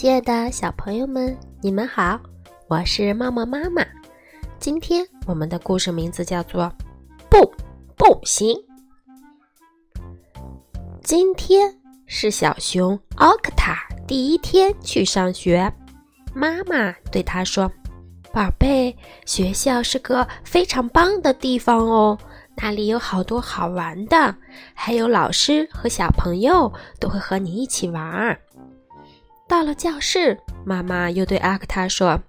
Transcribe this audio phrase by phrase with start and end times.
[0.00, 2.18] 亲爱的小朋友们，你们好，
[2.68, 3.84] 我是茂茂妈妈。
[4.58, 6.64] 今天我们的故事名字叫做
[7.28, 7.44] 《不
[7.98, 8.56] 不行》。
[11.02, 15.70] 今天是小熊奥克塔第一天去上学，
[16.32, 17.70] 妈妈对他说
[18.32, 18.96] ：“宝贝，
[19.26, 22.16] 学校是个非常棒的地方哦，
[22.56, 24.34] 那里有好多好玩的，
[24.72, 28.34] 还有老师和小朋友都会和你一起玩。”
[29.50, 32.20] 到了教室，妈妈又对阿克塔说：“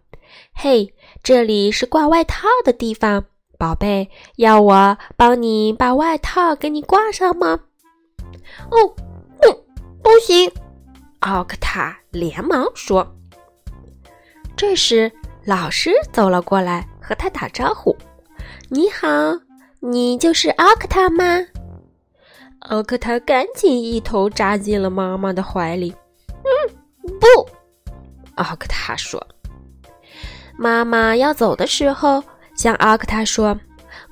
[0.57, 3.23] 嘿，这里是挂外套的地方，
[3.59, 7.59] 宝贝，要我帮你把外套给你挂上吗
[8.71, 8.95] ？”“哦，
[9.39, 9.53] 不，
[10.01, 10.51] 不行！”
[11.21, 13.07] 奥克塔连忙说。
[14.57, 15.11] 这时，
[15.45, 17.95] 老师走了过来，和他打招呼
[18.67, 19.07] ：“你好，
[19.79, 21.45] 你就是奥克塔吗？”
[22.69, 25.93] 奥克塔赶紧一头扎进了妈妈的怀里。
[27.19, 27.49] 不，
[28.35, 29.25] 奥克塔说
[30.57, 32.23] ：“妈妈要走的时候，
[32.55, 33.59] 向奥克塔说：‘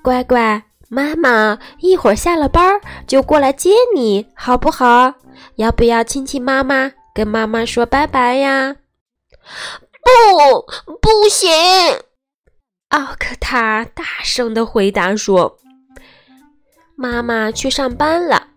[0.02, 5.14] 乖乖，妈妈一会儿下了班就过来接你，好不好？
[5.56, 8.76] 要不要亲亲妈妈，跟妈妈说拜拜呀
[10.03, 11.50] ？’”“不，不行！”
[12.90, 15.58] 奥克塔大声的回答说。
[16.96, 18.48] 妈妈去上班了，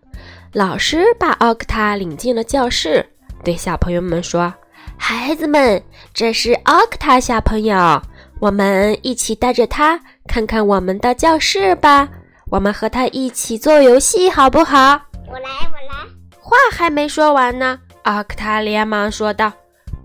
[0.51, 3.12] 老师把奥克塔领进了教室。
[3.43, 4.53] 对小朋友们说
[4.97, 8.01] ：“孩子们，这是奥克塔小朋友，
[8.39, 12.07] 我们一起带着他看看我们的教室吧。
[12.49, 16.07] 我们和他一起做游戏，好不好？”“我来，我来。”
[16.39, 19.51] 话还没说完呢，奥克塔连忙说道：“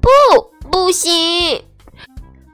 [0.03, 0.09] 不，
[0.69, 1.63] 不行！”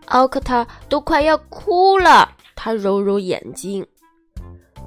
[0.08, 3.86] 奥克塔都快要哭了，他揉揉眼睛。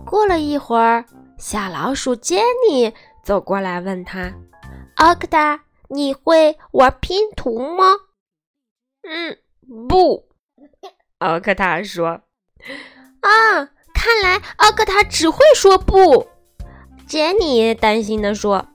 [0.06, 1.04] 过了一会儿，
[1.39, 4.32] 小老鼠杰尼走过来问他
[4.98, 5.59] ：“奥克塔。”
[5.90, 7.86] 你会玩拼图吗？
[9.04, 9.38] 嗯，
[9.88, 10.28] 不。
[11.20, 12.08] 奥克塔说
[13.22, 16.28] ：“啊，看来奥克塔只会说不。”
[17.08, 18.67] 杰尼担心的说：“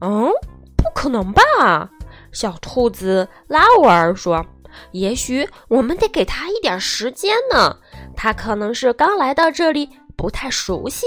[0.00, 0.30] 嗯，
[0.76, 1.90] 不可能吧？”
[2.32, 4.46] 小兔子拉沃尔说
[4.92, 7.78] ：“也许我们得给他一点时间呢，
[8.16, 11.06] 他可能是刚来到这里，不太熟悉。”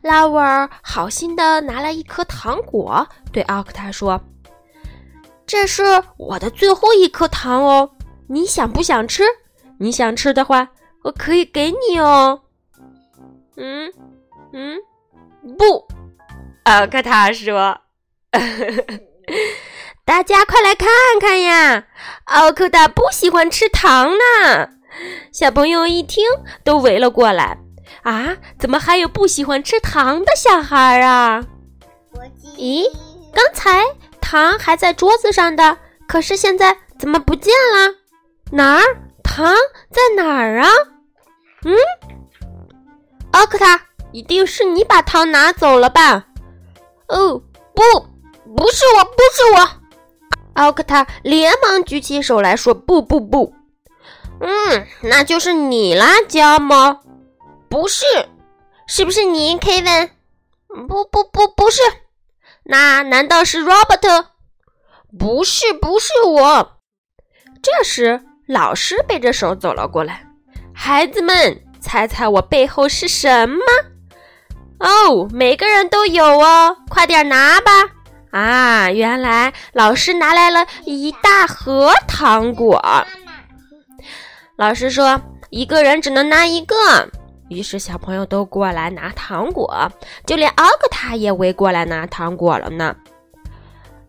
[0.00, 4.20] 拉沃尔好心的拿来一颗糖果，对奥克塔说
[5.48, 5.82] ：“这是
[6.18, 7.90] 我的最后一颗糖哦，
[8.28, 9.24] 你想不想吃？
[9.80, 10.68] 你想吃的话，
[11.04, 12.42] 我可以给你哦。
[13.56, 13.90] ”“嗯
[14.52, 14.78] 嗯，
[15.56, 15.88] 不。”
[16.64, 17.78] 奥克塔说。
[20.04, 20.88] “大家快来看
[21.18, 21.86] 看呀，
[22.24, 24.68] 奥克塔不喜欢吃糖呢。”
[25.32, 26.24] 小朋友一听，
[26.62, 27.58] 都围了过来。
[28.02, 31.42] 啊，怎么还有不喜欢吃糖的小孩啊？
[32.58, 32.84] 咦，
[33.32, 33.82] 刚才
[34.30, 37.94] 糖还在桌子上的，可是现在怎么不见了？
[38.52, 38.82] 哪儿？
[39.22, 39.54] 糖
[39.90, 40.68] 在哪儿啊？
[41.64, 41.74] 嗯，
[43.32, 43.80] 奥克塔，
[44.12, 46.26] 一定是你把糖拿走了吧？
[47.08, 47.40] 哦，
[47.74, 47.82] 不，
[48.54, 49.70] 不是我，不是我！
[50.62, 53.54] 奥克塔连忙举起手来说：“不不不，
[54.42, 57.00] 嗯，那就是你啦，加猫。”
[57.70, 58.04] 不是，
[58.86, 60.10] 是不是你，Kevin？
[60.86, 61.80] 不不不，不是。
[62.70, 64.26] 那难道是 Robert？
[65.18, 66.78] 不是，不是我。
[67.62, 70.26] 这时，老师背着手走了过来。
[70.74, 73.58] 孩子们，猜猜我背后是什么？
[74.80, 77.70] 哦，每个人都有哦，快点拿吧！
[78.32, 82.78] 啊，原来老师拿来了一大盒糖果。
[84.56, 85.18] 老师说，
[85.48, 86.76] 一个人只能拿一个。
[87.48, 89.90] 于是小朋友都过来拿糖果，
[90.26, 92.94] 就连奥克塔也围过来拿糖果了呢。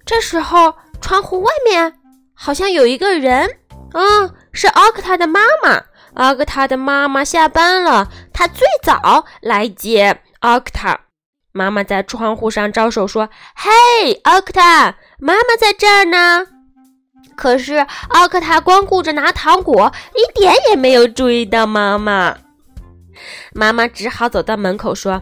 [0.05, 1.93] 这时候，窗户外面
[2.33, 3.49] 好像有一个人，
[3.93, 5.83] 嗯，是奥克塔的妈妈。
[6.15, 10.99] 奥克塔的妈妈下班了，她最早来接奥克塔。
[11.51, 16.45] 妈妈在窗户上招手说：“嘿，奥克塔，妈妈在这儿呢。”
[17.37, 22.37] 可是奥克塔光顾着拿糖果，一点也没有注意到妈妈。
[23.53, 25.21] 妈妈只好走到门口说：“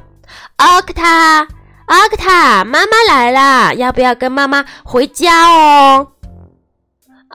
[0.57, 1.47] 奥克塔，
[1.85, 6.07] 奥克塔，妈妈来啦，要不要跟妈妈回家哦？”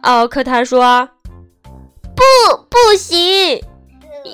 [0.03, 1.09] 奥克塔说
[2.15, 2.23] ：“不，
[2.69, 3.63] 不行。”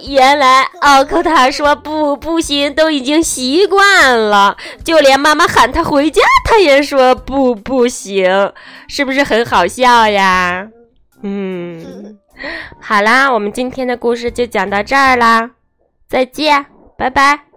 [0.07, 8.53] 原来奥克塔说“不，不行”都已经习惯了，就连妈妈喊他回家，他也说“不，不行”，
[8.87, 10.69] 是不是很好笑呀？
[11.23, 12.19] 嗯，
[12.81, 15.51] 好啦，我们今天的故事就讲到这儿啦。
[16.09, 16.65] 再见，
[16.97, 17.48] 拜拜。